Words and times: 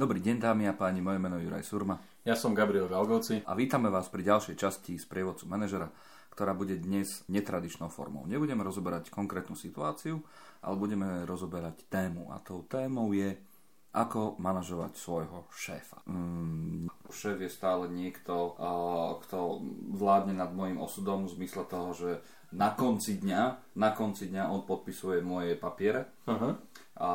Dobrý 0.00 0.16
deň 0.16 0.40
dámy 0.40 0.64
a 0.64 0.72
páni, 0.72 1.04
moje 1.04 1.20
meno 1.20 1.36
je 1.36 1.44
Juraj 1.44 1.60
Surma. 1.60 2.00
Ja 2.24 2.32
som 2.32 2.56
Gabriel 2.56 2.88
Galgoci. 2.88 3.44
A 3.44 3.52
vítame 3.52 3.92
vás 3.92 4.08
pri 4.08 4.24
ďalšej 4.24 4.56
časti 4.56 4.96
z 4.96 5.04
prievodcu 5.04 5.44
manažera, 5.44 5.92
ktorá 6.32 6.56
bude 6.56 6.80
dnes 6.80 7.20
netradičnou 7.28 7.92
formou. 7.92 8.24
Nebudeme 8.24 8.64
rozoberať 8.64 9.12
konkrétnu 9.12 9.52
situáciu, 9.52 10.24
ale 10.64 10.80
budeme 10.80 11.28
rozoberať 11.28 11.84
tému. 11.92 12.32
A 12.32 12.40
tou 12.40 12.64
témou 12.64 13.12
je, 13.12 13.36
ako 13.90 14.38
manažovať 14.38 14.94
svojho 14.94 15.50
šéfa. 15.50 16.06
Mm, 16.06 16.86
šéf 17.10 17.38
je 17.42 17.50
stále 17.50 17.90
niekto, 17.90 18.54
kto 19.26 19.64
vládne 19.98 20.38
nad 20.38 20.54
môjim 20.54 20.78
osudom 20.78 21.26
v 21.26 21.34
zmysle 21.40 21.66
toho, 21.66 21.90
že 21.90 22.10
na 22.54 22.74
konci 22.74 23.18
dňa, 23.22 23.74
na 23.78 23.90
konci 23.94 24.30
dňa 24.30 24.50
on 24.50 24.66
podpisuje 24.66 25.22
moje 25.22 25.54
papiere. 25.54 26.06
Uh-huh 26.26 26.54
a, 27.00 27.12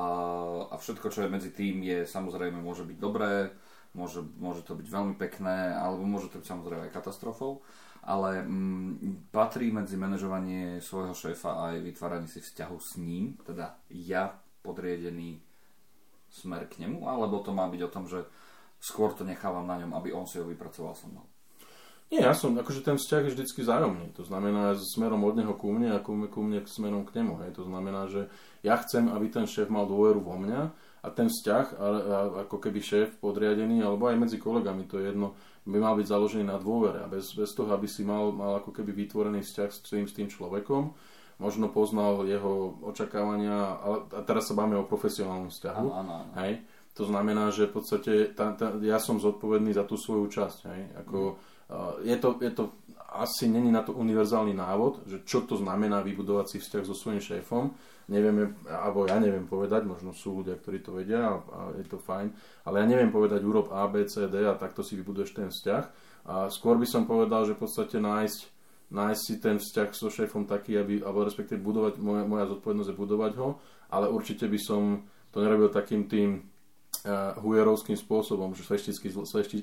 a 0.66 0.76
všetko, 0.82 1.14
čo 1.14 1.24
je 1.24 1.30
medzi 1.30 1.54
tým, 1.54 1.86
je 1.86 2.10
samozrejme 2.10 2.58
môže 2.58 2.82
byť 2.82 2.98
dobré, 2.98 3.54
môže, 3.94 4.26
môže 4.42 4.66
to 4.66 4.74
byť 4.74 4.88
veľmi 4.90 5.14
pekné, 5.14 5.78
alebo 5.78 6.02
môže 6.02 6.34
to 6.34 6.42
byť 6.42 6.48
samozrejme 6.50 6.90
aj 6.90 6.96
katastrofou, 6.98 7.62
ale 8.02 8.42
mm, 8.42 9.30
patrí 9.30 9.70
medzi 9.70 9.94
manažovanie 9.94 10.82
svojho 10.82 11.14
šéfa 11.14 11.70
aj 11.70 11.86
vytváranie 11.86 12.26
si 12.26 12.42
vzťahu 12.42 12.78
s 12.82 12.98
ním, 12.98 13.38
teda 13.46 13.78
ja 13.94 14.34
podriedený 14.66 15.38
smer 16.36 16.68
k 16.68 16.84
nemu, 16.84 17.08
alebo 17.08 17.40
to 17.40 17.56
má 17.56 17.72
byť 17.72 17.82
o 17.88 17.94
tom, 17.94 18.06
že 18.12 18.28
skôr 18.84 19.16
to 19.16 19.24
nechávam 19.24 19.64
na 19.64 19.80
ňom, 19.80 19.96
aby 19.96 20.12
on 20.12 20.28
si 20.28 20.38
ho 20.38 20.46
vypracoval 20.46 20.94
so 20.94 21.08
mnou. 21.08 21.24
Nie, 22.14 22.22
ja 22.22 22.38
som, 22.38 22.54
akože 22.54 22.86
ten 22.86 23.02
vzťah 23.02 23.22
je 23.26 23.34
vždycky 23.34 23.66
zájomný. 23.66 24.14
To 24.14 24.22
znamená 24.22 24.78
smerom 24.78 25.26
od 25.26 25.42
neho 25.42 25.58
ku 25.58 25.74
mne 25.74 25.98
a 25.98 26.04
ku, 26.06 26.14
ku 26.30 26.46
mne 26.46 26.62
smerom 26.70 27.02
k 27.02 27.18
nemu. 27.18 27.42
Hej. 27.42 27.58
To 27.58 27.66
znamená, 27.66 28.06
že 28.06 28.30
ja 28.62 28.78
chcem, 28.78 29.10
aby 29.10 29.26
ten 29.34 29.50
šéf 29.50 29.74
mal 29.74 29.90
dôveru 29.90 30.22
vo 30.22 30.38
mňa 30.38 30.62
a 31.02 31.08
ten 31.10 31.34
vzťah, 31.34 31.66
ako 32.46 32.62
keby 32.62 32.78
šéf 32.78 33.18
podriadený, 33.18 33.82
alebo 33.82 34.06
aj 34.06 34.22
medzi 34.22 34.38
kolegami, 34.38 34.86
to 34.86 35.02
je 35.02 35.10
jedno, 35.10 35.34
by 35.66 35.82
mal 35.82 35.98
byť 35.98 36.06
založený 36.06 36.46
na 36.46 36.62
dôvere. 36.62 37.02
A 37.02 37.10
bez, 37.10 37.34
bez 37.34 37.50
toho, 37.58 37.74
aby 37.74 37.90
si 37.90 38.06
mal, 38.06 38.30
mal 38.30 38.62
ako 38.62 38.70
keby 38.70 38.94
vytvorený 38.94 39.42
vzťah 39.42 39.70
s 39.74 39.82
tým, 39.82 40.06
s 40.06 40.14
tým 40.14 40.30
človekom, 40.30 40.94
možno 41.38 41.68
poznal 41.68 42.24
jeho 42.24 42.80
očakávania, 42.84 43.80
ale 43.82 44.08
a 44.16 44.22
teraz 44.24 44.48
sa 44.48 44.56
bavíme 44.56 44.80
o 44.80 44.88
profesionálnom 44.88 45.52
vzťahu. 45.52 45.88
Áno, 45.88 45.94
áno, 45.94 46.14
áno. 46.26 46.34
Hej. 46.44 46.64
To 46.96 47.04
znamená, 47.04 47.52
že 47.52 47.68
v 47.68 47.76
podstate 47.76 48.12
tá, 48.32 48.56
tá, 48.56 48.72
ja 48.80 49.04
som 49.04 49.20
zodpovedný 49.20 49.76
za 49.76 49.84
tú 49.84 50.00
svoju 50.00 50.32
časť. 50.32 50.60
Hej. 50.72 50.82
Ako, 51.04 51.20
mm 51.36 51.54
je 52.06 52.14
to, 52.22 52.38
je 52.46 52.52
to 52.54 52.78
asi 53.16 53.48
není 53.48 53.72
na 53.72 53.82
to 53.82 53.96
univerzálny 53.96 54.54
návod, 54.54 55.08
že 55.08 55.24
čo 55.24 55.42
to 55.48 55.56
znamená 55.56 56.04
vybudovať 56.04 56.46
si 56.46 56.58
vzťah 56.60 56.84
so 56.84 56.94
svojím 56.94 57.24
šéfom. 57.24 57.72
Nevieme, 58.06 58.54
alebo 58.70 59.10
ja 59.10 59.18
neviem 59.18 59.50
povedať, 59.50 59.82
možno 59.90 60.14
sú 60.14 60.44
ľudia, 60.44 60.62
ktorí 60.62 60.86
to 60.86 60.94
vedia 60.94 61.26
a, 61.26 61.36
a 61.42 61.60
je 61.74 61.90
to 61.90 61.98
fajn, 61.98 62.30
ale 62.70 62.76
ja 62.78 62.86
neviem 62.86 63.10
povedať 63.10 63.42
urob 63.42 63.74
A, 63.74 63.90
B, 63.90 64.06
C, 64.06 64.30
D 64.30 64.46
a 64.46 64.54
takto 64.54 64.86
si 64.86 64.94
vybuduješ 64.94 65.34
ten 65.34 65.50
vzťah. 65.50 65.84
A 66.30 66.54
skôr 66.54 66.78
by 66.78 66.86
som 66.86 67.10
povedal, 67.10 67.50
že 67.50 67.58
v 67.58 67.66
podstate 67.66 67.98
nájsť, 67.98 68.40
nájsť 68.92 69.22
si 69.22 69.34
ten 69.42 69.56
vzťah 69.58 69.90
so 69.94 70.10
šéfom 70.14 70.46
taký, 70.46 70.78
aby, 70.78 71.02
alebo 71.02 71.26
respektíve 71.26 71.62
budovať, 71.62 71.98
moja, 71.98 72.24
moja 72.26 72.46
zodpovednosť 72.54 72.90
je 72.94 73.02
budovať 73.02 73.34
ho, 73.42 73.58
ale 73.90 74.10
určite 74.10 74.46
by 74.46 74.60
som 74.62 75.06
to 75.34 75.42
nerobil 75.42 75.74
takým 75.74 76.06
tým 76.06 76.46
hujerovským 77.38 77.94
spôsobom, 77.94 78.58
že 78.58 78.66
švestičky, 78.66 79.14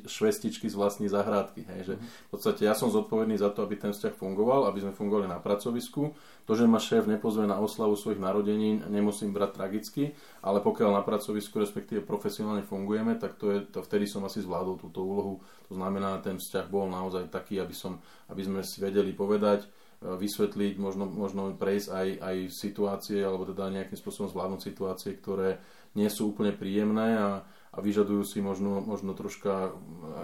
švestičky 0.06 0.66
z 0.70 0.78
vlastní 0.78 1.10
zahrádky. 1.10 1.66
Hej, 1.66 1.80
že 1.82 1.94
v 1.98 2.30
podstate 2.30 2.62
ja 2.62 2.74
som 2.78 2.94
zodpovedný 2.94 3.34
za 3.34 3.50
to, 3.50 3.66
aby 3.66 3.74
ten 3.74 3.90
vzťah 3.90 4.14
fungoval, 4.14 4.70
aby 4.70 4.86
sme 4.86 4.94
fungovali 4.94 5.26
na 5.26 5.42
pracovisku. 5.42 6.14
To, 6.46 6.52
že 6.54 6.70
ma 6.70 6.78
šéf 6.78 7.06
nepozve 7.10 7.46
na 7.46 7.58
oslavu 7.58 7.98
svojich 7.98 8.22
narodení, 8.22 8.82
nemusím 8.86 9.34
brať 9.34 9.50
tragicky, 9.58 10.14
ale 10.42 10.62
pokiaľ 10.62 10.94
na 10.94 11.02
pracovisku, 11.02 11.58
respektíve 11.58 12.06
profesionálne 12.06 12.62
fungujeme, 12.62 13.18
tak 13.18 13.38
to 13.38 13.50
je, 13.50 13.58
to 13.66 13.82
vtedy 13.82 14.06
som 14.06 14.22
asi 14.22 14.42
zvládol 14.42 14.78
túto 14.78 15.02
úlohu. 15.02 15.42
To 15.70 15.74
znamená, 15.74 16.22
ten 16.22 16.38
vzťah 16.38 16.66
bol 16.70 16.86
naozaj 16.90 17.30
taký, 17.30 17.58
aby, 17.58 17.74
som, 17.74 17.98
aby 18.30 18.42
sme 18.42 18.60
si 18.62 18.82
vedeli 18.82 19.14
povedať, 19.14 19.66
e, 19.66 20.18
vysvetliť, 20.18 20.78
možno, 20.82 21.06
možno 21.06 21.54
prejsť 21.54 21.88
aj, 21.90 22.08
aj 22.18 22.36
situácie, 22.50 23.18
alebo 23.22 23.46
teda 23.46 23.70
nejakým 23.70 23.98
spôsobom 23.98 24.30
zvládnuť 24.30 24.60
situácie, 24.62 25.14
ktoré 25.18 25.62
nie 25.94 26.08
sú 26.08 26.32
úplne 26.32 26.52
príjemné 26.56 27.18
a, 27.18 27.30
a 27.72 27.78
vyžadujú 27.80 28.22
si 28.24 28.38
možno, 28.44 28.80
možno 28.80 29.16
troška 29.16 29.72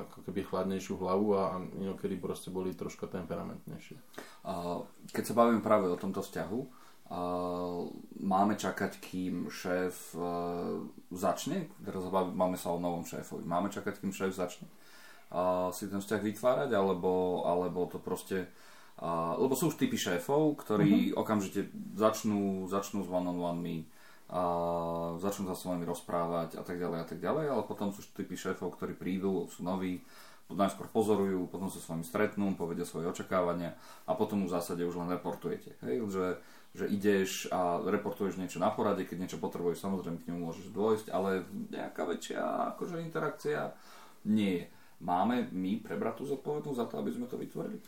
ako 0.09 0.19
keby 0.29 0.45
chladnejšiu 0.45 1.01
hlavu 1.01 1.37
a, 1.37 1.43
a 1.53 1.55
inokedy 1.81 2.17
proste 2.21 2.53
boli 2.53 2.77
troška 2.77 3.09
temperamentnejšie. 3.09 3.97
Keď 5.13 5.25
sa 5.25 5.35
bavíme 5.37 5.65
práve 5.65 5.89
o 5.89 6.01
tomto 6.01 6.25
vzťahu, 6.25 6.61
máme 8.21 8.55
čakať, 8.61 9.01
kým 9.01 9.49
šéf 9.49 10.13
začne, 11.09 11.73
teraz 11.81 12.05
máme 12.13 12.61
sa 12.61 12.73
o 12.73 12.81
novom 12.81 13.09
šéfovi, 13.09 13.49
máme 13.49 13.73
čakať, 13.73 14.05
kým 14.05 14.13
šéf 14.13 14.37
začne 14.37 14.69
si 15.77 15.85
ten 15.89 16.01
vzťah 16.01 16.21
vytvárať, 16.25 16.71
alebo, 16.73 17.45
alebo 17.45 17.85
to 17.89 18.01
proste 18.01 18.49
lebo 19.39 19.55
sú 19.55 19.71
už 19.71 19.79
typy 19.79 19.95
šéfov, 19.95 20.59
ktorí 20.59 21.15
uh-huh. 21.15 21.23
okamžite 21.23 21.71
začnú, 21.95 22.67
začnú 22.67 23.07
s 23.07 23.09
one-on-one 23.09 23.87
a 24.29 24.41
začnú 25.17 25.49
sa 25.49 25.57
s 25.57 25.65
vami 25.65 25.89
rozprávať 25.89 26.61
a 26.61 26.63
tak 26.63 26.77
ďalej 26.77 26.99
a 27.01 27.07
tak 27.09 27.19
ďalej, 27.19 27.47
ale 27.49 27.63
potom 27.65 27.89
sú 27.89 28.05
typy 28.13 28.37
šéfov, 28.37 28.77
ktorí 28.77 28.93
prídu, 28.93 29.49
sú 29.49 29.65
noví, 29.65 30.05
najskôr 30.49 30.89
pozorujú, 30.89 31.49
potom 31.53 31.69
sa 31.69 31.77
s 31.77 31.89
vami 31.89 32.05
stretnú, 32.05 32.57
povedia 32.57 32.89
svoje 32.89 33.09
očakávania 33.09 33.77
a 34.09 34.17
potom 34.17 34.49
v 34.49 34.53
zásade 34.53 34.81
už 34.85 34.97
len 34.97 35.13
reportujete. 35.13 35.77
Hej? 35.85 36.09
Že, 36.09 36.27
že 36.73 36.85
ideš 36.89 37.31
a 37.53 37.81
reportuješ 37.85 38.41
niečo 38.41 38.57
na 38.57 38.73
porade, 38.73 39.05
keď 39.05 39.29
niečo 39.29 39.39
potrebuješ, 39.41 39.85
samozrejme 39.85 40.21
k 40.25 40.29
nemu 40.33 40.41
môžeš 40.49 40.73
dôjsť, 40.73 41.07
ale 41.13 41.45
nejaká 41.69 42.09
väčšia 42.09 42.41
akože 42.77 43.05
interakcia 43.05 43.77
nie 44.25 44.65
je. 44.65 44.67
Máme 44.99 45.53
my 45.55 45.79
prebrať 45.85 46.25
tú 46.25 46.25
zodpovednosť 46.33 46.79
za 46.81 46.87
to, 46.91 46.95
aby 46.99 47.11
sme 47.13 47.31
to 47.31 47.37
vytvorili? 47.39 47.79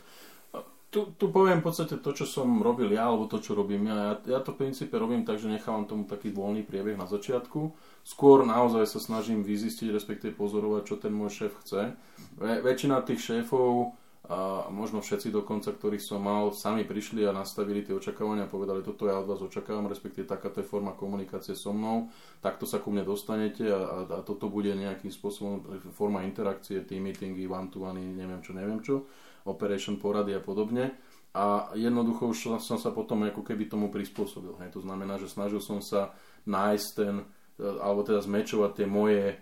Tu, 0.90 1.14
tu 1.14 1.30
poviem 1.30 1.62
v 1.62 1.66
podstate 1.70 2.02
to, 2.02 2.10
čo 2.10 2.26
som 2.26 2.60
robil 2.60 2.90
ja, 2.90 3.06
alebo 3.06 3.30
to, 3.30 3.38
čo 3.38 3.54
robím 3.54 3.86
ja. 3.86 3.96
ja. 3.96 4.12
Ja 4.36 4.40
to 4.42 4.52
v 4.52 4.66
princípe 4.66 4.98
robím 4.98 5.22
tak, 5.22 5.38
že 5.38 5.46
nechávam 5.46 5.86
tomu 5.86 6.04
taký 6.04 6.34
voľný 6.34 6.66
priebeh 6.66 6.98
na 6.98 7.06
začiatku. 7.06 7.70
Skôr 8.02 8.42
naozaj 8.42 8.90
sa 8.90 8.98
snažím 8.98 9.46
vyzistiť, 9.46 9.94
respektíve 9.94 10.34
pozorovať, 10.34 10.82
čo 10.84 10.94
ten 10.98 11.14
môj 11.14 11.46
šéf 11.46 11.52
chce. 11.62 11.94
Ve, 12.36 12.58
väčšina 12.60 13.06
tých 13.06 13.22
šéfov, 13.22 13.94
a 14.30 14.70
možno 14.70 15.02
všetci 15.02 15.34
dokonca, 15.34 15.74
ktorých 15.74 15.98
som 15.98 16.22
mal, 16.22 16.54
sami 16.54 16.86
prišli 16.86 17.26
a 17.26 17.34
nastavili 17.34 17.82
tie 17.82 17.98
očakávania 17.98 18.46
a 18.46 18.52
povedali, 18.52 18.78
toto 18.78 19.10
ja 19.10 19.18
od 19.18 19.26
vás 19.26 19.42
očakávam, 19.42 19.90
respektíve 19.90 20.22
takáto 20.22 20.62
je 20.62 20.70
forma 20.70 20.94
komunikácie 20.94 21.58
so 21.58 21.74
mnou, 21.74 22.14
takto 22.38 22.62
sa 22.62 22.78
ku 22.78 22.94
mne 22.94 23.02
dostanete 23.02 23.66
a, 23.66 23.80
a, 23.80 23.98
a 24.06 24.18
toto 24.22 24.46
bude 24.46 24.70
nejakým 24.70 25.10
spôsobom 25.10 25.82
forma 25.90 26.22
interakcie, 26.22 26.86
team 26.86 27.10
meetingy, 27.10 27.50
one-to-one, 27.50 27.98
neviem 27.98 28.38
čo, 28.38 28.54
neviem 28.54 28.78
čo 28.78 29.02
operation 29.44 29.96
porady 29.96 30.36
a 30.36 30.42
podobne. 30.42 30.96
A 31.30 31.70
jednoducho 31.78 32.34
už 32.34 32.58
som 32.58 32.78
sa 32.78 32.90
potom 32.90 33.22
ako 33.22 33.46
keby 33.46 33.70
tomu 33.70 33.86
prispôsobil. 33.86 34.58
Hej. 34.66 34.74
To 34.74 34.80
znamená, 34.82 35.14
že 35.14 35.30
snažil 35.30 35.62
som 35.62 35.78
sa 35.78 36.10
nájsť 36.42 36.88
ten, 36.98 37.22
e, 37.22 37.64
alebo 37.78 38.02
teda 38.02 38.18
zmečovať 38.18 38.70
tie 38.82 38.86
moje 38.90 39.38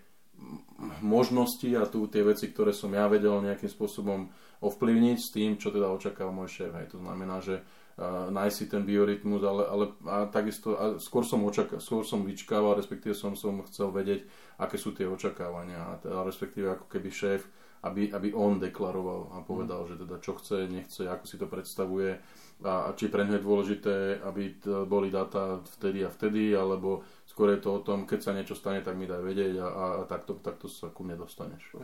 možnosti 1.03 1.67
a 1.75 1.89
tu 1.89 2.07
tie 2.07 2.23
veci, 2.23 2.53
ktoré 2.53 2.71
som 2.71 2.93
ja 2.95 3.11
vedel 3.11 3.43
nejakým 3.43 3.67
spôsobom 3.67 4.31
ovplyvniť 4.63 5.19
s 5.19 5.29
tým, 5.35 5.59
čo 5.59 5.71
teda 5.75 5.91
očakáva 5.91 6.31
môj 6.31 6.51
šéf. 6.63 6.73
Hej. 6.79 6.95
To 6.95 6.99
znamená, 7.03 7.43
že 7.43 7.63
uh, 7.63 8.31
nájsť 8.31 8.55
si 8.55 8.65
ten 8.71 8.83
biorytmus, 8.87 9.43
ale, 9.43 9.63
ale 9.67 9.85
a 10.07 10.27
takisto 10.31 10.75
a 10.79 10.85
skôr, 11.03 11.27
som 11.27 11.43
očaká, 11.47 11.83
skôr 11.83 12.07
som 12.07 12.23
vyčkával, 12.23 12.79
respektíve 12.79 13.15
som, 13.15 13.35
som 13.35 13.63
chcel 13.67 13.91
vedieť, 13.91 14.27
aké 14.63 14.79
sú 14.79 14.95
tie 14.95 15.07
očakávania. 15.07 15.79
A 15.79 15.93
teda, 15.99 16.23
respektíve 16.23 16.75
ako 16.75 16.87
keby 16.87 17.11
šéf 17.11 17.43
aby, 17.83 18.11
aby 18.11 18.35
on 18.35 18.59
deklaroval 18.59 19.39
a 19.39 19.47
povedal, 19.47 19.87
mm. 19.87 19.89
že 19.89 19.95
teda 20.03 20.17
čo 20.19 20.33
chce, 20.35 20.67
nechce, 20.67 21.03
ako 21.07 21.25
si 21.25 21.37
to 21.39 21.47
predstavuje 21.47 22.19
a, 22.67 22.91
a 22.91 22.95
či 22.99 23.07
pre 23.07 23.23
je 23.23 23.39
dôležité, 23.39 24.19
aby 24.27 24.59
t- 24.59 24.67
boli 24.91 25.15
dáta 25.15 25.63
vtedy 25.79 26.03
a 26.03 26.11
vtedy, 26.11 26.59
alebo 26.59 27.07
skôr 27.23 27.55
je 27.55 27.63
to 27.63 27.79
o 27.79 27.85
tom, 27.87 28.03
keď 28.03 28.19
sa 28.19 28.35
niečo 28.35 28.59
stane, 28.59 28.83
tak 28.83 28.99
mi 28.99 29.07
daj 29.07 29.23
vedieť 29.23 29.55
a, 29.63 29.67
a, 29.67 29.85
a 29.99 30.03
takto, 30.11 30.43
takto 30.43 30.67
sa 30.67 30.91
ku 30.91 31.07
mne 31.07 31.23
dostaneš. 31.23 31.79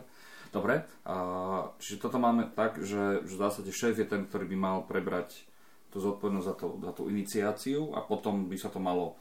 Dobre, 0.51 0.83
a, 1.07 1.15
čiže 1.79 2.03
toto 2.03 2.19
máme 2.19 2.51
tak, 2.51 2.83
že, 2.83 3.23
že 3.23 3.33
v 3.35 3.41
zásade 3.41 3.71
šéf 3.71 3.95
je 3.95 4.07
ten, 4.07 4.27
ktorý 4.27 4.51
by 4.51 4.57
mal 4.59 4.77
prebrať 4.83 5.47
tú 5.95 6.03
zodpovednosť 6.03 6.47
za, 6.47 6.55
to, 6.59 6.67
za 6.83 6.91
tú 6.91 7.03
iniciáciu 7.07 7.95
a 7.95 8.03
potom 8.03 8.51
by 8.51 8.59
sa 8.59 8.67
to 8.67 8.83
malo 8.83 9.15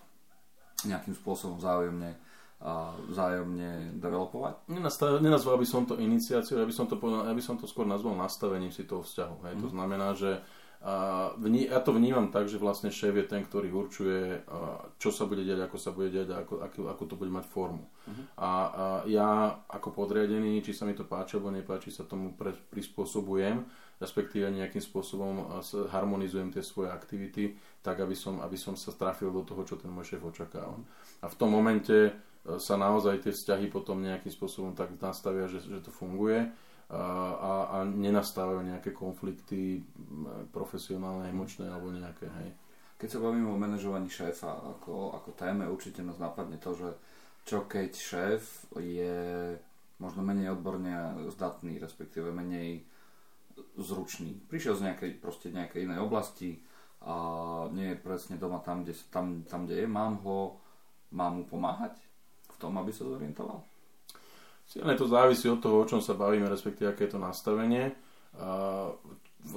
nejakým 0.83 1.15
spôsobom 1.15 1.63
záujemne 1.63 2.19
a 2.65 2.97
vzájomne 3.13 4.01
developovať? 4.01 4.65
Nenazval 5.21 5.61
by 5.61 5.67
som 5.69 5.85
to 5.85 6.01
iniciáciou, 6.01 6.57
ja 6.57 6.65
by 6.65 6.73
som 6.73 6.89
to, 6.89 6.97
povedal, 6.97 7.29
ja 7.29 7.37
by 7.37 7.45
som 7.45 7.61
to 7.61 7.69
skôr 7.69 7.85
nazval 7.85 8.17
nastavením 8.17 8.73
si 8.73 8.89
toho 8.89 9.05
vzťahu. 9.05 9.37
Hej. 9.45 9.55
Mm. 9.55 9.61
To 9.61 9.69
mhm. 9.69 9.75
znamená, 9.77 10.09
že 10.17 10.41
a 10.85 11.33
vní, 11.41 11.65
ja 11.73 11.81
to 11.81 11.97
vnímam 11.97 12.29
tak, 12.29 12.45
že 12.45 12.61
vlastne 12.61 12.93
šéf 12.93 13.17
je 13.17 13.25
ten, 13.25 13.41
ktorý 13.41 13.73
určuje, 13.73 14.45
čo 15.01 15.09
sa 15.09 15.25
bude 15.25 15.41
diať, 15.41 15.65
ako 15.65 15.77
sa 15.81 15.97
bude 15.97 16.13
diať 16.13 16.37
a 16.37 16.45
ako, 16.45 16.61
ako, 16.61 16.81
ako 16.93 17.03
to 17.09 17.15
bude 17.17 17.33
mať 17.33 17.49
formu. 17.49 17.89
Uh-huh. 17.89 18.25
A, 18.37 18.45
a 18.45 18.51
ja 19.09 19.65
ako 19.65 19.97
podriadený, 19.97 20.61
či 20.61 20.77
sa 20.77 20.85
mi 20.85 20.93
to 20.93 21.09
páči 21.09 21.41
alebo 21.41 21.57
nepáči, 21.57 21.89
sa 21.89 22.05
tomu 22.05 22.37
pre, 22.37 22.53
prispôsobujem, 22.69 23.65
respektíve 23.97 24.45
nejakým 24.53 24.85
spôsobom 24.85 25.57
harmonizujem 25.89 26.53
tie 26.53 26.61
svoje 26.61 26.93
aktivity, 26.93 27.57
tak 27.81 28.05
aby 28.05 28.13
som, 28.13 28.45
aby 28.45 28.61
som 28.61 28.77
sa 28.77 28.93
trafil 28.93 29.33
do 29.33 29.41
toho, 29.41 29.65
čo 29.65 29.81
ten 29.81 29.89
môj 29.89 30.13
šéf 30.13 30.21
očakáva. 30.21 30.77
A 31.25 31.33
v 31.33 31.39
tom 31.41 31.49
momente 31.49 32.13
sa 32.45 32.77
naozaj 32.77 33.25
tie 33.25 33.33
vzťahy 33.33 33.73
potom 33.73 34.05
nejakým 34.05 34.29
spôsobom 34.29 34.77
tak 34.77 34.93
nastavia, 35.01 35.49
že, 35.49 35.65
že 35.65 35.81
to 35.81 35.89
funguje 35.89 36.45
a, 36.93 37.05
a 37.73 37.77
nenastávajú 37.89 38.61
nejaké 38.69 38.93
konflikty 38.93 39.81
profesionálne, 40.53 41.33
emočné 41.33 41.73
alebo 41.73 41.89
nejaké, 41.89 42.29
hej. 42.29 42.51
Keď 43.01 43.09
sa 43.09 43.23
bavíme 43.25 43.49
o 43.49 43.59
manažovaní 43.59 44.13
šéfa 44.13 44.61
ako, 44.77 45.17
ako 45.17 45.33
téme, 45.35 45.65
určite 45.67 46.05
nás 46.05 46.21
napadne 46.21 46.61
to, 46.61 46.77
že 46.77 46.89
čo 47.49 47.65
keď 47.65 47.91
šéf 47.97 48.69
je 48.77 49.17
možno 50.01 50.21
menej 50.21 50.53
odborne 50.53 51.17
zdatný, 51.33 51.81
respektíve 51.81 52.29
menej 52.29 52.85
zručný. 53.81 54.37
Prišiel 54.49 54.77
z 54.77 54.85
nejakej, 54.93 55.11
proste 55.21 55.49
nejakej 55.49 55.89
inej 55.89 56.01
oblasti 56.05 56.61
a 57.05 57.17
nie 57.73 57.93
je 57.93 58.01
presne 58.01 58.37
doma 58.37 58.61
tam, 58.61 58.85
kde, 58.85 58.93
tam, 59.09 59.45
tam, 59.49 59.65
kde 59.65 59.85
je. 59.85 59.87
Mám 59.89 60.25
ho, 60.25 60.61
mám 61.13 61.41
mu 61.41 61.45
pomáhať 61.45 62.04
tom, 62.65 62.73
aby 62.81 62.89
sa 62.97 63.05
zorientoval? 63.05 63.61
Silne 64.65 64.97
to 64.97 65.05
závisí 65.05 65.45
od 65.53 65.61
toho, 65.61 65.85
o 65.85 65.89
čom 65.89 66.01
sa 66.01 66.17
bavíme, 66.17 66.49
respektíve 66.49 66.89
aké 66.89 67.05
je 67.05 67.13
to 67.13 67.21
nastavenie. 67.21 67.93
V, 69.45 69.55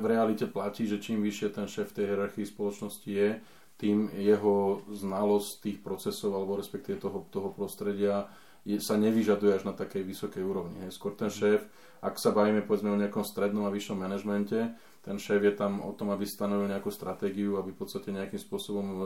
realite 0.00 0.48
platí, 0.48 0.88
že 0.88 0.96
čím 0.96 1.20
vyššie 1.20 1.48
ten 1.52 1.68
šéf 1.68 1.92
tej 1.92 2.08
hierarchii 2.08 2.48
spoločnosti 2.48 3.10
je, 3.12 3.36
tým 3.78 4.10
jeho 4.16 4.82
znalosť 4.90 5.50
tých 5.62 5.78
procesov 5.84 6.34
alebo 6.34 6.58
respektíve 6.58 6.98
toho, 6.98 7.28
toho 7.30 7.54
prostredia 7.54 8.26
je, 8.62 8.78
sa 8.82 8.98
nevyžaduje 8.98 9.58
až 9.58 9.64
na 9.68 9.74
takej 9.74 10.02
vysokej 10.02 10.42
úrovni. 10.42 10.82
Hej. 10.86 10.96
Skôr 10.98 11.14
ten 11.14 11.30
šéf, 11.30 11.66
ak 12.02 12.18
sa 12.18 12.30
bavíme 12.30 12.62
povedzme 12.62 12.94
o 12.94 13.00
nejakom 13.00 13.26
strednom 13.26 13.66
a 13.66 13.74
vyššom 13.74 13.98
manažmente, 13.98 14.74
ten 15.02 15.16
šéf 15.16 15.40
je 15.40 15.54
tam 15.54 15.80
o 15.80 15.94
tom, 15.94 16.10
aby 16.10 16.26
stanovil 16.26 16.68
nejakú 16.68 16.92
stratégiu, 16.92 17.56
aby 17.56 17.72
v 17.72 17.80
podstate 17.80 18.12
nejakým 18.12 18.36
spôsobom 18.36 18.86
e, 18.86 18.96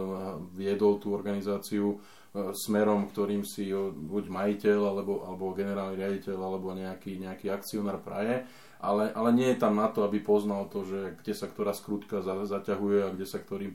viedol 0.56 0.98
tú 0.98 1.14
organizáciu 1.14 2.00
smerom, 2.32 3.12
ktorým 3.12 3.44
si 3.44 3.68
buď 3.92 4.24
majiteľ, 4.32 4.80
alebo, 4.80 5.20
alebo 5.28 5.52
generálny 5.52 6.00
riaditeľ, 6.00 6.38
alebo 6.40 6.72
nejaký, 6.72 7.20
nejaký 7.20 7.52
akcionár 7.52 8.00
praje. 8.00 8.48
Ale, 8.82 9.14
ale 9.14 9.30
nie 9.30 9.46
je 9.54 9.62
tam 9.62 9.78
na 9.78 9.86
to, 9.92 10.02
aby 10.02 10.18
poznal 10.18 10.66
to, 10.66 10.82
že 10.82 11.14
kde 11.22 11.34
sa 11.38 11.46
ktorá 11.46 11.70
skrutka 11.70 12.18
zaťahuje 12.24 12.98
a 13.06 13.14
kde 13.14 13.26
sa 13.28 13.38
ktorý 13.38 13.70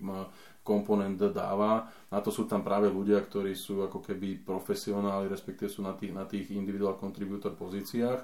komponent 0.67 1.15
dáva. 1.31 1.87
Na 2.11 2.19
to 2.19 2.27
sú 2.27 2.43
tam 2.43 2.59
práve 2.59 2.91
ľudia, 2.91 3.23
ktorí 3.23 3.55
sú 3.55 3.87
ako 3.87 4.03
keby 4.03 4.43
profesionáli, 4.43 5.31
respektíve 5.31 5.71
sú 5.71 5.79
na 5.79 5.95
tých, 5.95 6.11
na 6.11 6.27
tých 6.27 6.51
individual 6.51 6.99
contributor 6.99 7.55
pozíciách. 7.55 8.19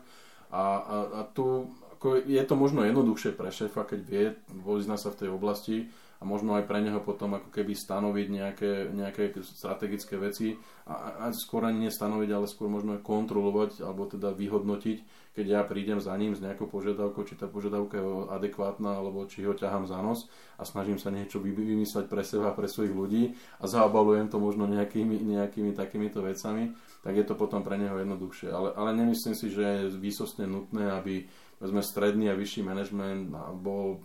A, 0.52 0.60
a, 0.60 0.98
a 1.18 1.22
tu 1.32 1.72
ako 2.04 2.20
je 2.28 2.44
to 2.44 2.60
možno 2.60 2.84
jednoduchšie 2.84 3.32
pre 3.32 3.48
šéfa, 3.48 3.88
keď 3.88 4.00
vie, 4.04 4.26
vozná 4.60 5.00
sa 5.00 5.08
v 5.08 5.24
tej 5.24 5.30
oblasti 5.32 5.88
a 6.24 6.26
možno 6.26 6.56
aj 6.56 6.64
pre 6.72 6.80
neho 6.80 7.04
potom 7.04 7.36
ako 7.36 7.52
keby 7.52 7.76
stanoviť 7.76 8.28
nejaké, 8.32 8.72
nejaké 8.96 9.36
strategické 9.44 10.16
veci 10.16 10.56
a, 10.88 11.28
a 11.28 11.36
skôr 11.36 11.68
ani 11.68 11.92
nestanoviť, 11.92 12.30
ale 12.32 12.48
skôr 12.48 12.72
možno 12.72 12.96
kontrolovať 13.04 13.84
alebo 13.84 14.08
teda 14.08 14.32
vyhodnotiť, 14.32 15.04
keď 15.36 15.46
ja 15.52 15.62
prídem 15.68 16.00
za 16.00 16.16
ním 16.16 16.32
s 16.32 16.40
nejakou 16.40 16.72
požiadavkou, 16.72 17.28
či 17.28 17.36
tá 17.36 17.52
požiadavka 17.52 18.00
je 18.00 18.08
adekvátna 18.32 19.04
alebo 19.04 19.28
či 19.28 19.44
ho 19.44 19.52
ťahám 19.52 19.84
za 19.84 20.00
nos 20.00 20.32
a 20.56 20.64
snažím 20.64 20.96
sa 20.96 21.12
niečo 21.12 21.44
vymysleť 21.44 22.08
pre 22.08 22.24
seba, 22.24 22.56
pre 22.56 22.72
svojich 22.72 22.96
ľudí 22.96 23.36
a 23.60 23.68
zaobalujem 23.68 24.32
to 24.32 24.40
možno 24.40 24.64
nejakými, 24.64 25.20
nejakými 25.28 25.76
takýmito 25.76 26.24
vecami, 26.24 26.72
tak 27.04 27.20
je 27.20 27.26
to 27.28 27.36
potom 27.36 27.68
pre 27.68 27.76
neho 27.76 28.00
jednoduchšie. 28.00 28.48
Ale, 28.48 28.72
ale 28.80 28.96
nemyslím 28.96 29.36
si, 29.36 29.52
že 29.52 29.92
je 29.92 30.00
výsostne 30.00 30.48
nutné, 30.48 30.88
aby 30.96 31.28
sme 31.60 31.84
stredný 31.84 32.32
a 32.32 32.40
vyšší 32.40 32.64
manažment 32.64 33.28
bol 33.60 34.00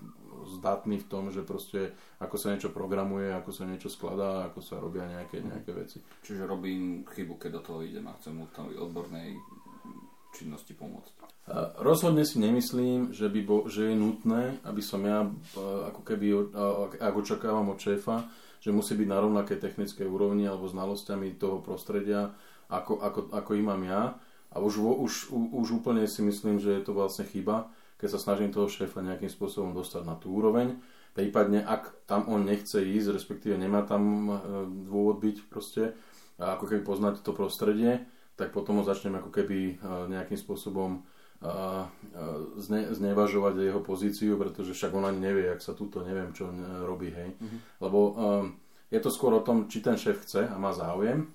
zdatný 0.59 0.99
v 0.99 1.09
tom, 1.09 1.31
že 1.31 1.47
proste 1.47 1.95
ako 2.19 2.37
sa 2.37 2.51
niečo 2.51 2.75
programuje, 2.75 3.31
ako 3.31 3.51
sa 3.55 3.65
niečo 3.65 3.87
skladá, 3.87 4.51
ako 4.51 4.61
sa 4.61 4.83
robia 4.83 5.07
nejaké, 5.07 5.39
nejaké 5.41 5.71
veci. 5.73 5.99
Čiže 6.27 6.45
robím 6.45 7.07
chybu, 7.07 7.39
keď 7.39 7.51
do 7.59 7.63
toho 7.63 7.81
idem 7.87 8.05
a 8.11 8.19
chcem 8.19 8.35
mu 8.35 8.51
tam 8.51 8.67
odbornej 8.69 9.39
činnosti 10.35 10.77
pomôcť. 10.77 11.13
Rozhodne 11.81 12.29
si 12.29 12.37
nemyslím, 12.37 13.17
že, 13.17 13.33
by 13.33 13.41
bo, 13.41 13.65
že 13.73 13.89
je 13.89 13.97
nutné, 13.97 14.61
aby 14.69 14.83
som 14.85 15.01
ja, 15.01 15.25
ako 15.89 16.05
keby, 16.05 16.53
ak 17.01 17.15
očakávam 17.17 17.73
od 17.73 17.81
šéfa, 17.81 18.29
že 18.61 18.75
musí 18.75 18.93
byť 18.99 19.09
na 19.09 19.19
rovnakej 19.25 19.57
technickej 19.57 20.05
úrovni 20.05 20.45
alebo 20.45 20.69
znalosťami 20.69 21.41
toho 21.41 21.65
prostredia, 21.65 22.37
ako, 22.69 23.01
ako, 23.01 23.21
ako 23.33 23.51
imám 23.57 23.83
ja 23.89 24.03
a 24.53 24.57
už, 24.61 24.77
už, 24.85 25.13
už 25.33 25.67
úplne 25.81 26.05
si 26.05 26.21
myslím, 26.21 26.61
že 26.61 26.77
je 26.77 26.83
to 26.85 26.93
vlastne 26.93 27.25
chyba, 27.25 27.73
keď 27.99 28.09
sa 28.15 28.23
snažím 28.23 28.55
toho 28.55 28.71
šéfa 28.71 29.03
nejakým 29.03 29.29
spôsobom 29.29 29.75
dostať 29.75 30.03
na 30.07 30.15
tú 30.15 30.31
úroveň. 30.31 30.79
Prípadne, 31.19 31.67
ak 31.67 32.07
tam 32.07 32.31
on 32.31 32.47
nechce 32.47 32.79
ísť, 32.79 33.11
respektíve 33.11 33.59
nemá 33.59 33.83
tam 33.83 34.03
e, 34.31 34.35
dôvod 34.87 35.19
byť 35.19 35.37
proste, 35.51 35.99
a 36.39 36.55
ako 36.55 36.71
keby 36.71 36.87
poznať 36.87 37.27
to 37.27 37.35
prostredie, 37.35 38.07
tak 38.39 38.55
potom 38.55 38.79
ho 38.79 38.87
začnem 38.87 39.19
ako 39.19 39.35
keby 39.35 39.59
e, 39.59 39.75
nejakým 40.15 40.39
spôsobom 40.39 41.03
e, 41.43 41.51
zne, 42.63 42.95
znevažovať 42.95 43.67
jeho 43.67 43.83
pozíciu, 43.83 44.39
pretože 44.39 44.79
však 44.79 44.95
on 44.95 45.11
ani 45.11 45.19
nevie, 45.19 45.51
ak 45.51 45.59
sa 45.59 45.75
túto 45.75 46.07
neviem, 46.07 46.31
čo 46.31 46.47
robí, 46.87 47.11
hej. 47.11 47.35
Mm-hmm. 47.35 47.59
Lebo 47.83 47.99
um, 48.15 48.15
je 48.95 49.01
to 49.03 49.11
skôr 49.11 49.35
o 49.35 49.43
tom, 49.43 49.67
či 49.67 49.83
ten 49.83 49.99
šéf 49.99 50.23
chce 50.23 50.47
a 50.47 50.55
má 50.55 50.71
záujem. 50.71 51.27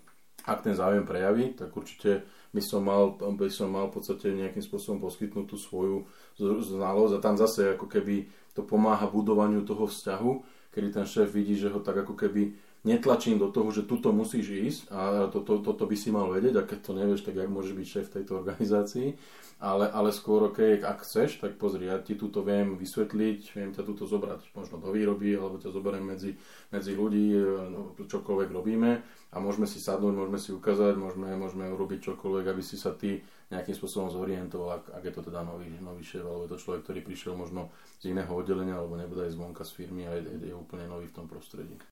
Ak 0.44 0.60
ten 0.64 0.76
záujem 0.76 1.08
prejaví, 1.08 1.56
tak 1.56 1.72
určite 1.72 2.28
by 2.52 2.62
som 2.62 2.84
mal, 2.84 3.16
by 3.16 3.48
som 3.48 3.72
mal 3.72 3.88
v 3.88 3.96
podstate 4.00 4.36
nejakým 4.36 4.62
spôsobom 4.62 5.00
poskytnúť 5.02 5.46
tú 5.48 5.58
svoju 5.58 6.06
znalosť. 6.38 7.14
A 7.18 7.24
tam 7.24 7.36
zase 7.40 7.74
ako 7.74 7.88
keby 7.88 8.28
to 8.54 8.62
pomáha 8.62 9.10
budovaniu 9.10 9.64
toho 9.66 9.90
vzťahu, 9.90 10.32
kedy 10.76 10.88
ten 10.94 11.06
šéf 11.08 11.32
vidí, 11.32 11.56
že 11.58 11.72
ho 11.72 11.80
tak 11.80 12.06
ako 12.06 12.14
keby 12.14 12.54
netlačím 12.84 13.40
do 13.40 13.48
toho, 13.48 13.72
že 13.72 13.88
tuto 13.88 14.12
musíš 14.12 14.48
ísť 14.52 14.82
a 14.92 15.02
toto, 15.32 15.64
to, 15.64 15.72
to 15.72 15.86
by 15.88 15.96
si 15.96 16.12
mal 16.12 16.28
vedieť 16.28 16.56
a 16.60 16.68
keď 16.68 16.80
to 16.84 16.92
nevieš, 16.96 17.22
tak 17.24 17.40
jak 17.40 17.48
môžeš 17.48 17.74
byť 17.74 17.88
šéf 17.88 18.08
tejto 18.12 18.40
organizácii 18.44 19.16
ale, 19.64 19.88
ale 19.96 20.12
skôr, 20.12 20.52
ok, 20.52 20.84
ak 20.84 21.08
chceš, 21.08 21.40
tak 21.40 21.56
pozri, 21.56 21.88
ja 21.88 21.96
ti 21.96 22.20
túto 22.20 22.44
viem 22.44 22.76
vysvetliť, 22.76 23.40
viem 23.56 23.72
ťa 23.72 23.88
túto 23.88 24.04
zobrať 24.04 24.52
možno 24.52 24.76
do 24.84 24.92
výroby, 24.92 25.40
alebo 25.40 25.56
ťa 25.56 25.72
zoberiem 25.72 26.04
medzi, 26.04 26.36
medzi 26.68 26.92
ľudí, 26.92 27.32
no, 27.72 27.96
čokoľvek 27.96 28.52
robíme 28.52 29.00
a 29.32 29.36
môžeme 29.40 29.64
si 29.64 29.80
sadnúť, 29.80 30.20
môžeme 30.20 30.36
si 30.36 30.52
ukázať, 30.52 31.00
môžeme, 31.00 31.32
môžeme 31.40 31.72
urobiť 31.72 32.12
čokoľvek, 32.12 32.46
aby 32.52 32.60
si 32.60 32.76
sa 32.76 32.92
ty 32.92 33.24
nejakým 33.56 33.72
spôsobom 33.72 34.12
zorientoval, 34.12 34.84
ak, 34.84 35.00
ak 35.00 35.04
je 35.08 35.14
to 35.16 35.22
teda 35.32 35.48
nový, 35.48 35.72
nový 35.80 36.04
šéf, 36.04 36.28
alebo 36.28 36.44
je 36.44 36.52
to 36.52 36.60
človek, 36.60 36.84
ktorý 36.84 37.00
prišiel 37.00 37.34
možno 37.40 37.72
z 38.04 38.12
iného 38.12 38.36
oddelenia, 38.36 38.76
alebo 38.76 39.00
nebude 39.00 39.24
aj 39.24 39.32
zvonka 39.32 39.64
z 39.64 39.72
firmy 39.80 40.04
a 40.10 40.20
je, 40.20 40.52
je 40.52 40.52
úplne 40.52 40.92
nový 40.92 41.08
v 41.08 41.24
tom 41.24 41.32
prostredí. 41.32 41.80